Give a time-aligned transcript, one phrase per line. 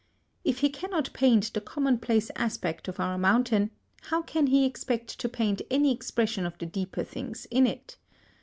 [0.43, 3.69] If he cannot paint the commonplace aspect of our mountain,
[4.05, 7.97] how can he expect to paint any expression of the deeper things in it?